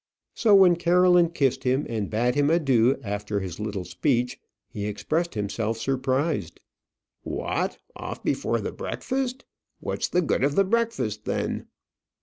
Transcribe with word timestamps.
So 0.33 0.55
when 0.55 0.77
Caroline 0.77 1.29
kissed 1.29 1.63
him, 1.63 1.85
and 1.87 2.09
bade 2.09 2.33
him 2.33 2.49
adieu 2.49 2.97
after 3.03 3.39
his 3.39 3.59
little 3.59 3.85
speech, 3.85 4.39
he 4.67 4.87
expressed 4.87 5.35
himself 5.35 5.77
surprised. 5.77 6.59
"What, 7.21 7.77
off 7.95 8.23
before 8.23 8.59
the 8.61 8.71
breakfast! 8.71 9.45
What's 9.79 10.07
the 10.07 10.23
good 10.23 10.43
of 10.43 10.55
the 10.55 10.63
breakfast 10.65 11.25
then?" 11.25 11.67